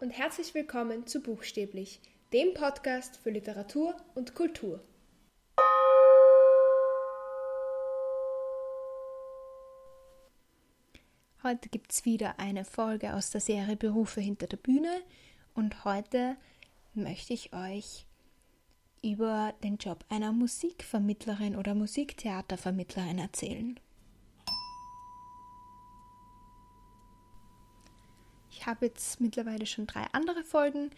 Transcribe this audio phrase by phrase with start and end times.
[0.00, 2.00] und herzlich willkommen zu Buchstäblich,
[2.32, 4.80] dem Podcast für Literatur und Kultur.
[11.42, 15.02] Heute gibt es wieder eine Folge aus der Serie Berufe hinter der Bühne
[15.54, 16.36] und heute
[16.94, 18.06] möchte ich euch
[19.02, 23.78] über den Job einer Musikvermittlerin oder Musiktheatervermittlerin erzählen.
[28.56, 30.90] Ich habe jetzt mittlerweile schon drei andere Folgen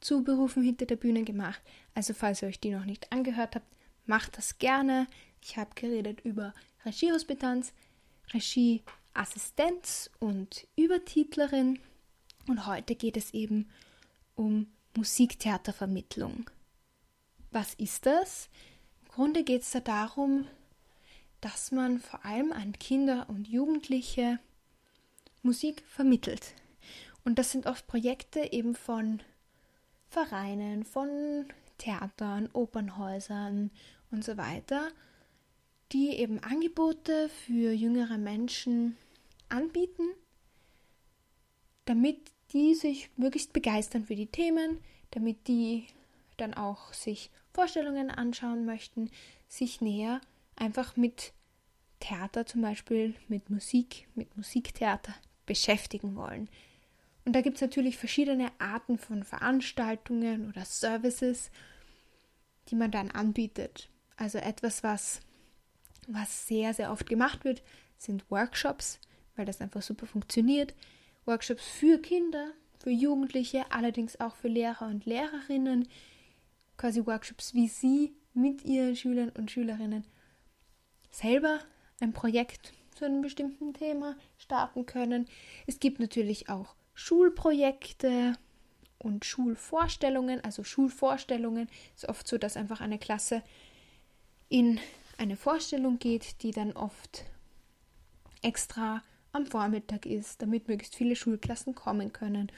[0.00, 1.60] zu Berufen hinter der Bühne gemacht.
[1.94, 3.66] Also falls ihr euch die noch nicht angehört habt,
[4.06, 5.06] macht das gerne.
[5.42, 6.54] Ich habe geredet über
[6.86, 7.74] Regiehospitanz,
[8.32, 11.80] Regieassistenz und Übertitlerin.
[12.48, 13.68] Und heute geht es eben
[14.34, 16.50] um Musiktheatervermittlung.
[17.50, 18.48] Was ist das?
[19.02, 20.46] Im Grunde geht es da darum,
[21.42, 24.38] dass man vor allem an Kinder und Jugendliche
[25.42, 26.54] Musik vermittelt.
[27.24, 29.20] Und das sind oft Projekte eben von
[30.08, 31.46] Vereinen, von
[31.78, 33.70] Theatern, Opernhäusern
[34.10, 34.88] und so weiter,
[35.92, 38.96] die eben Angebote für jüngere Menschen
[39.48, 40.08] anbieten,
[41.84, 42.18] damit
[42.52, 44.78] die sich möglichst begeistern für die Themen,
[45.10, 45.86] damit die
[46.36, 49.10] dann auch sich Vorstellungen anschauen möchten,
[49.48, 50.20] sich näher
[50.56, 51.32] einfach mit
[52.00, 55.14] Theater zum Beispiel, mit Musik, mit Musiktheater
[55.46, 56.48] beschäftigen wollen.
[57.24, 61.50] Und da gibt es natürlich verschiedene Arten von Veranstaltungen oder Services,
[62.68, 63.88] die man dann anbietet.
[64.16, 65.20] Also etwas, was,
[66.08, 67.62] was sehr, sehr oft gemacht wird,
[67.96, 68.98] sind Workshops,
[69.36, 70.74] weil das einfach super funktioniert.
[71.24, 75.88] Workshops für Kinder, für Jugendliche, allerdings auch für Lehrer und Lehrerinnen.
[76.76, 80.04] Quasi Workshops, wie sie mit ihren Schülern und Schülerinnen
[81.10, 81.60] selber
[82.00, 85.28] ein Projekt zu einem bestimmten Thema starten können.
[85.66, 88.34] Es gibt natürlich auch Schulprojekte
[88.98, 90.42] und Schulvorstellungen.
[90.44, 93.42] Also Schulvorstellungen ist oft so, dass einfach eine Klasse
[94.48, 94.80] in
[95.18, 97.24] eine Vorstellung geht, die dann oft
[98.42, 99.02] extra
[99.32, 102.52] am Vormittag ist, damit möglichst viele Schulklassen kommen können.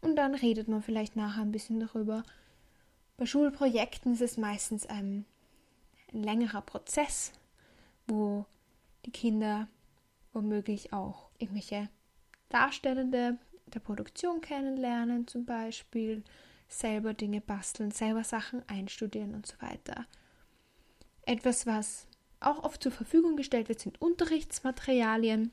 [0.00, 2.22] Und dann redet man vielleicht nachher ein bisschen darüber.
[3.16, 5.24] Bei Schulprojekten ist es meistens ein,
[6.12, 7.32] ein längerer Prozess,
[8.06, 8.46] wo
[9.04, 9.68] die Kinder
[10.32, 11.88] womöglich auch irgendwelche
[12.48, 13.38] darstellende
[13.74, 16.22] der Produktion kennenlernen, zum Beispiel
[16.68, 20.06] selber Dinge basteln, selber Sachen einstudieren und so weiter.
[21.26, 22.06] Etwas, was
[22.40, 25.52] auch oft zur Verfügung gestellt wird, sind Unterrichtsmaterialien,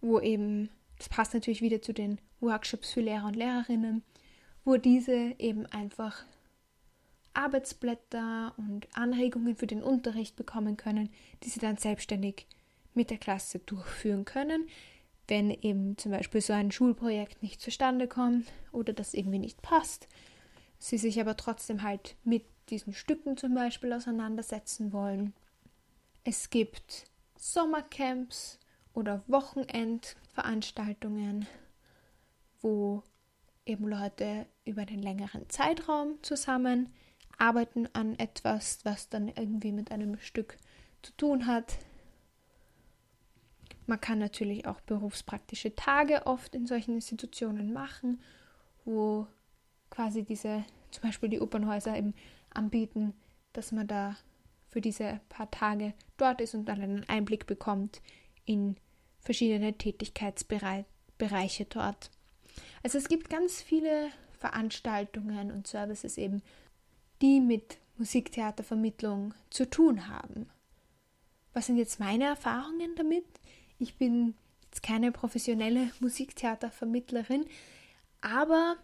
[0.00, 4.02] wo eben, das passt natürlich wieder zu den Workshops für Lehrer und Lehrerinnen,
[4.64, 6.24] wo diese eben einfach
[7.34, 11.10] Arbeitsblätter und Anregungen für den Unterricht bekommen können,
[11.42, 12.46] die sie dann selbstständig
[12.94, 14.66] mit der Klasse durchführen können,
[15.28, 20.08] wenn eben zum Beispiel so ein Schulprojekt nicht zustande kommt oder das irgendwie nicht passt,
[20.78, 25.32] sie sich aber trotzdem halt mit diesen Stücken zum Beispiel auseinandersetzen wollen.
[26.24, 27.04] Es gibt
[27.36, 28.58] Sommercamps
[28.94, 31.46] oder Wochenendveranstaltungen,
[32.60, 33.04] wo
[33.64, 36.92] eben Leute über den längeren Zeitraum zusammen
[37.38, 40.56] arbeiten an etwas, was dann irgendwie mit einem Stück
[41.02, 41.78] zu tun hat.
[43.88, 48.20] Man kann natürlich auch berufspraktische Tage oft in solchen Institutionen machen,
[48.84, 49.26] wo
[49.88, 52.12] quasi diese, zum Beispiel die Opernhäuser eben
[52.50, 53.14] anbieten,
[53.54, 54.14] dass man da
[54.68, 58.02] für diese paar Tage dort ist und dann einen Einblick bekommt
[58.44, 58.76] in
[59.20, 62.10] verschiedene Tätigkeitsbereiche dort.
[62.82, 66.42] Also es gibt ganz viele Veranstaltungen und Services eben,
[67.22, 70.50] die mit Musiktheatervermittlung zu tun haben.
[71.54, 73.24] Was sind jetzt meine Erfahrungen damit?
[73.78, 74.34] Ich bin
[74.64, 77.46] jetzt keine professionelle Musiktheatervermittlerin,
[78.20, 78.76] aber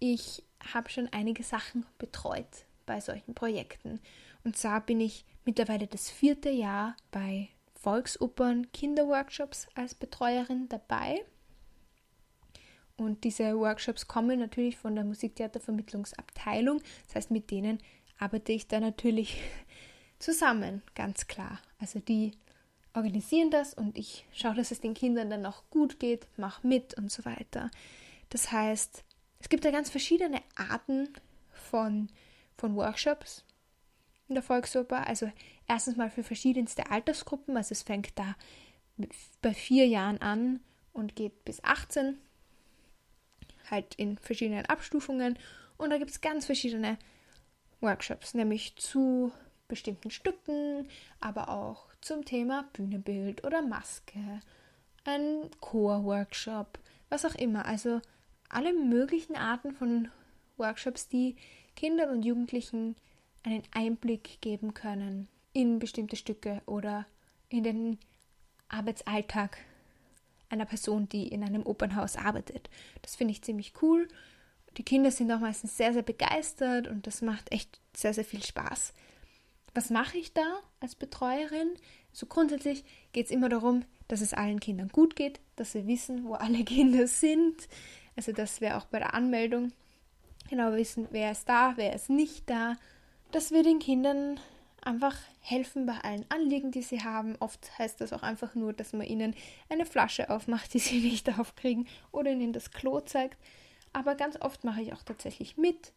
[0.00, 4.00] ich habe schon einige Sachen betreut bei solchen Projekten.
[4.42, 11.24] Und zwar bin ich mittlerweile das vierte Jahr bei Volksopern Kinderworkshops als Betreuerin dabei.
[12.96, 16.80] Und diese Workshops kommen natürlich von der Musiktheatervermittlungsabteilung.
[17.06, 17.78] Das heißt, mit denen
[18.18, 19.40] arbeite ich da natürlich
[20.18, 21.60] zusammen, ganz klar.
[21.78, 22.32] Also die
[22.94, 26.94] organisieren das und ich schaue, dass es den Kindern dann auch gut geht, mache mit
[26.94, 27.70] und so weiter.
[28.30, 29.04] Das heißt,
[29.40, 31.08] es gibt da ganz verschiedene Arten
[31.50, 32.08] von,
[32.56, 33.44] von Workshops
[34.28, 35.06] in der Volksoper.
[35.06, 35.30] Also
[35.68, 37.56] erstens mal für verschiedenste Altersgruppen.
[37.56, 38.36] Also es fängt da
[39.42, 40.60] bei vier Jahren an
[40.92, 42.18] und geht bis 18.
[43.70, 45.38] Halt in verschiedenen Abstufungen.
[45.76, 46.96] Und da gibt es ganz verschiedene
[47.80, 49.32] Workshops, nämlich zu
[49.68, 50.88] bestimmten Stücken,
[51.20, 54.40] aber auch zum Thema Bühnenbild oder Maske,
[55.04, 56.78] ein Chor-Workshop,
[57.08, 57.66] was auch immer.
[57.66, 58.00] Also
[58.48, 60.08] alle möglichen Arten von
[60.56, 61.36] Workshops, die
[61.76, 62.96] Kindern und Jugendlichen
[63.42, 67.06] einen Einblick geben können in bestimmte Stücke oder
[67.48, 67.98] in den
[68.68, 69.58] Arbeitsalltag
[70.48, 72.70] einer Person, die in einem Opernhaus arbeitet.
[73.02, 74.08] Das finde ich ziemlich cool.
[74.76, 78.42] Die Kinder sind auch meistens sehr, sehr begeistert und das macht echt sehr, sehr viel
[78.42, 78.92] Spaß.
[79.74, 81.74] Was mache ich da als Betreuerin?
[82.12, 86.24] So grundsätzlich geht es immer darum, dass es allen Kindern gut geht, dass wir wissen,
[86.24, 87.68] wo alle Kinder sind.
[88.16, 89.72] Also dass wir auch bei der Anmeldung
[90.48, 92.76] genau wissen, wer ist da, wer ist nicht da.
[93.32, 94.38] Dass wir den Kindern
[94.82, 97.36] einfach helfen bei allen Anliegen, die sie haben.
[97.40, 99.34] Oft heißt das auch einfach nur, dass man ihnen
[99.68, 103.38] eine Flasche aufmacht, die sie nicht aufkriegen oder ihnen das Klo zeigt.
[103.92, 105.92] Aber ganz oft mache ich auch tatsächlich mit.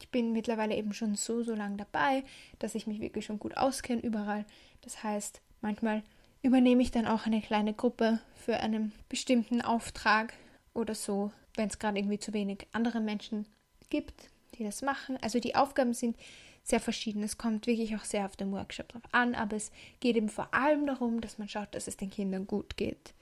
[0.00, 2.24] Ich bin mittlerweile eben schon so, so lange dabei,
[2.58, 4.44] dass ich mich wirklich schon gut auskenne überall.
[4.82, 6.02] Das heißt, manchmal
[6.42, 10.32] übernehme ich dann auch eine kleine Gruppe für einen bestimmten Auftrag
[10.72, 13.46] oder so, wenn es gerade irgendwie zu wenig andere Menschen
[13.90, 15.18] gibt, die das machen.
[15.20, 16.16] Also die Aufgaben sind
[16.62, 17.22] sehr verschieden.
[17.22, 19.70] Es kommt wirklich auch sehr auf den Workshop drauf an, aber es
[20.00, 23.12] geht eben vor allem darum, dass man schaut, dass es den Kindern gut geht.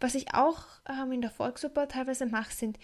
[0.00, 2.78] Was ich auch ähm, in der Volksoper teilweise mache, sind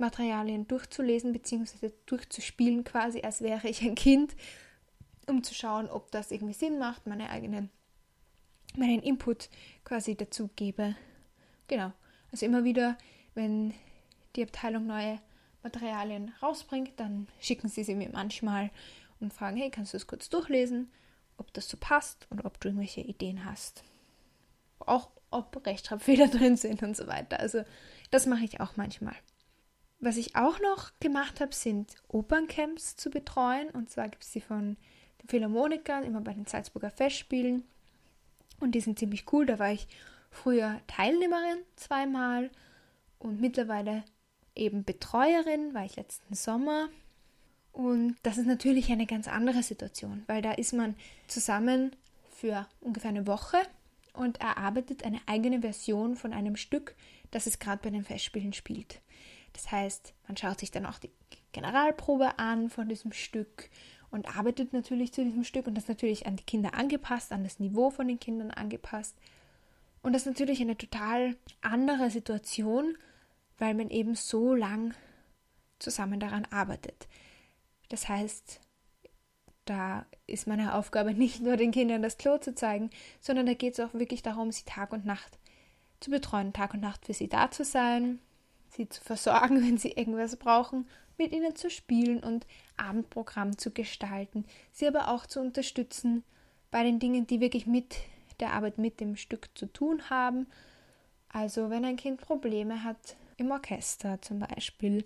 [0.00, 1.90] Unterrichtsmaterialien durchzulesen bzw.
[2.06, 4.34] durchzuspielen, quasi als wäre ich ein Kind,
[5.28, 7.70] um zu schauen, ob das irgendwie Sinn macht, meine eigenen,
[8.76, 9.48] meinen Input
[9.84, 10.96] quasi dazu gebe.
[11.68, 11.92] Genau.
[12.32, 12.96] Also immer wieder,
[13.34, 13.74] wenn
[14.36, 15.20] die Abteilung neue
[15.62, 18.70] Materialien rausbringt, dann schicken sie sie mir manchmal
[19.20, 20.90] und fragen, hey, kannst du es kurz durchlesen,
[21.36, 23.84] ob das so passt oder ob du irgendwelche Ideen hast.
[24.78, 27.38] Auch ob Rechtschreibfehler drin sind und so weiter.
[27.38, 27.64] Also
[28.10, 29.14] das mache ich auch manchmal.
[30.00, 33.68] Was ich auch noch gemacht habe, sind Operncamps zu betreuen.
[33.70, 34.76] Und zwar gibt es die von
[35.22, 37.64] den Philharmonikern, immer bei den Salzburger Festspielen.
[38.60, 39.44] Und die sind ziemlich cool.
[39.44, 39.86] Da war ich
[40.30, 42.50] früher Teilnehmerin zweimal
[43.18, 44.04] und mittlerweile
[44.54, 46.88] eben Betreuerin, war ich letzten Sommer.
[47.72, 50.96] Und das ist natürlich eine ganz andere Situation, weil da ist man
[51.28, 51.94] zusammen
[52.30, 53.58] für ungefähr eine Woche
[54.12, 56.96] und erarbeitet eine eigene Version von einem Stück,
[57.30, 59.00] das es gerade bei den Festspielen spielt.
[59.52, 61.10] Das heißt, man schaut sich dann auch die
[61.52, 63.70] Generalprobe an von diesem Stück
[64.10, 67.58] und arbeitet natürlich zu diesem Stück und das natürlich an die Kinder angepasst, an das
[67.58, 69.16] Niveau von den Kindern angepasst.
[70.02, 72.96] Und das ist natürlich eine total andere Situation,
[73.58, 74.94] weil man eben so lang
[75.78, 77.08] zusammen daran arbeitet.
[77.88, 78.60] Das heißt,
[79.64, 83.74] da ist meine Aufgabe nicht nur den Kindern das Klo zu zeigen, sondern da geht
[83.74, 85.38] es auch wirklich darum, sie Tag und Nacht
[86.00, 88.20] zu betreuen, Tag und Nacht für sie da zu sein,
[88.70, 90.88] sie zu versorgen, wenn sie irgendwas brauchen,
[91.18, 92.46] mit ihnen zu spielen und
[92.76, 96.24] Abendprogramm zu gestalten, sie aber auch zu unterstützen
[96.70, 97.96] bei den Dingen, die wirklich mit
[98.40, 100.46] der Arbeit mit dem Stück zu tun haben.
[101.28, 105.04] Also wenn ein Kind Probleme hat, im Orchester zum Beispiel,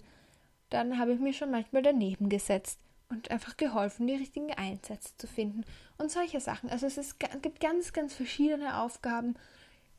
[0.71, 5.27] dann habe ich mir schon manchmal daneben gesetzt und einfach geholfen, die richtigen Einsätze zu
[5.27, 5.65] finden
[5.99, 6.69] und solche Sachen.
[6.71, 9.35] Also es ist, gibt ganz, ganz verschiedene Aufgaben.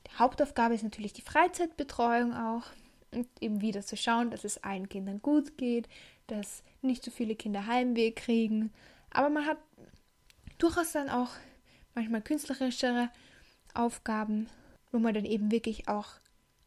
[0.08, 2.64] Die Hauptaufgabe ist natürlich die Freizeitbetreuung auch
[3.12, 5.88] und eben wieder zu schauen, dass es allen Kindern gut geht,
[6.28, 8.72] dass nicht so viele Kinder Heimweh kriegen.
[9.10, 9.58] Aber man hat
[10.58, 11.32] durchaus dann auch
[11.94, 13.10] manchmal künstlerischere
[13.74, 14.48] Aufgaben,
[14.92, 16.08] wo man dann eben wirklich auch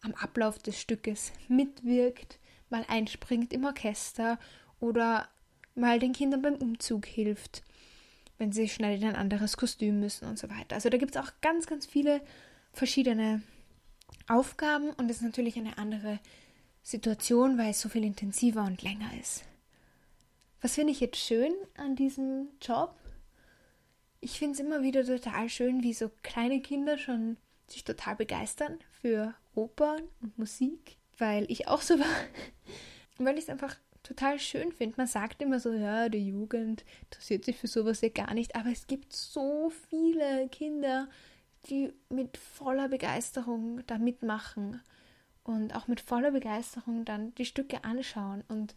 [0.03, 2.39] am Ablauf des Stückes mitwirkt,
[2.71, 4.39] mal einspringt im Orchester
[4.81, 5.29] oder
[5.75, 7.63] mal den Kindern beim Umzug hilft,
[8.37, 10.77] wenn sie schnell in ein anderes Kostüm müssen und so weiter.
[10.77, 12.21] Also da gibt es auch ganz, ganz viele
[12.73, 13.43] verschiedene
[14.29, 16.21] Aufgaben und ist natürlich eine andere
[16.83, 19.45] Situation, weil es so viel intensiver und länger ist.
[20.61, 22.95] Was finde ich jetzt schön an diesem Job?
[24.21, 27.37] Ich finde es immer wieder total schön, wie so kleine Kinder schon
[27.69, 32.07] sich total begeistern für Opern und Musik, weil ich auch so war.
[33.19, 34.97] weil ich es einfach total schön finde.
[34.97, 38.71] Man sagt immer so, ja, die Jugend interessiert sich für sowas ja gar nicht, aber
[38.71, 41.09] es gibt so viele Kinder,
[41.71, 44.81] die mit voller Begeisterung da mitmachen
[45.45, 48.75] und auch mit voller Begeisterung dann die Stücke anschauen und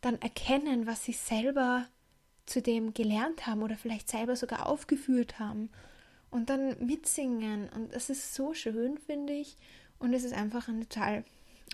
[0.00, 1.86] dann erkennen, was sie selber
[2.46, 5.70] zu dem gelernt haben oder vielleicht selber sogar aufgeführt haben
[6.30, 7.68] und dann mitsingen.
[7.68, 9.56] Und das ist so schön, finde ich.
[9.98, 11.24] Und es ist einfach eine total,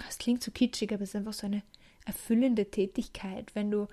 [0.09, 1.63] es klingt so kitschig, aber es ist einfach so eine
[2.05, 3.89] erfüllende Tätigkeit, wenn du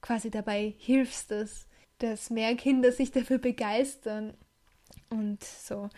[0.00, 1.66] quasi dabei hilfst, dass,
[1.98, 4.34] dass mehr Kinder sich dafür begeistern.
[5.12, 5.90] Und so.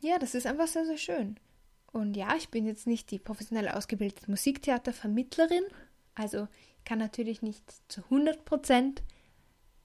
[0.00, 1.38] Ja, das ist einfach sehr, sehr schön.
[1.92, 5.64] Und ja, ich bin jetzt nicht die professionell ausgebildete Musiktheatervermittlerin.
[6.14, 6.48] Also
[6.84, 9.02] kann natürlich nicht zu 100 Prozent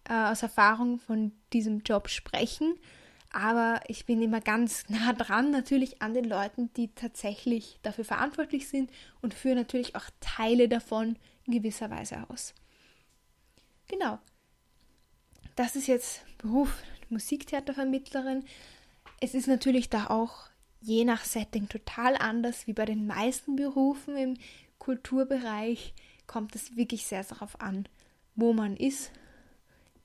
[0.07, 2.75] äh, aus Erfahrung von diesem Job sprechen.
[3.31, 8.67] aber ich bin immer ganz nah dran, natürlich an den Leuten, die tatsächlich dafür verantwortlich
[8.67, 8.91] sind
[9.21, 12.53] und führe natürlich auch Teile davon in gewisser Weise aus.
[13.87, 14.19] Genau.
[15.55, 16.81] Das ist jetzt Beruf
[17.13, 18.43] Musiktheatervermittlerin.
[19.19, 20.49] Es ist natürlich da auch
[20.81, 24.37] je nach Setting total anders wie bei den meisten Berufen im
[24.79, 25.93] Kulturbereich.
[26.27, 27.87] Kommt es wirklich sehr darauf an,
[28.35, 29.11] wo man ist,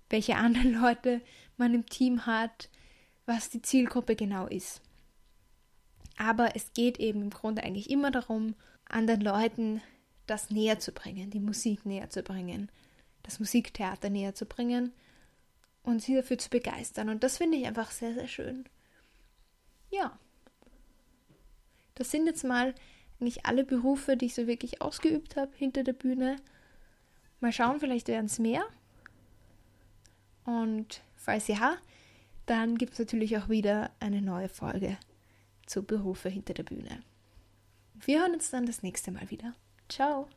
[0.09, 1.21] welche anderen Leute
[1.57, 2.71] man im Team hat,
[3.27, 4.81] was die Zielgruppe genau ist.
[6.17, 8.55] Aber es geht eben im Grunde eigentlich immer darum,
[8.89, 9.83] anderen Leuten
[10.27, 12.71] das näher zu bringen, die Musik näher zu bringen,
[13.23, 14.93] das Musiktheater näher zu bringen
[15.83, 17.09] und sie dafür zu begeistern.
[17.09, 18.65] Und das finde ich einfach sehr, sehr schön.
[19.91, 20.19] Ja.
[21.95, 22.75] Das sind jetzt mal
[23.21, 26.37] eigentlich alle Berufe, die ich so wirklich ausgeübt habe hinter der Bühne.
[27.41, 28.65] Mal schauen, vielleicht werden es mehr.
[30.45, 31.77] Und falls ja,
[32.47, 34.97] dann gibt es natürlich auch wieder eine neue Folge
[35.67, 37.03] zu Berufe hinter der Bühne.
[37.95, 39.55] Wir hören uns dann das nächste Mal wieder.
[39.89, 40.29] Ciao!